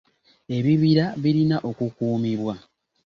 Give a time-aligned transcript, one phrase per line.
[0.57, 2.55] Ebibira birina okukuumibwa.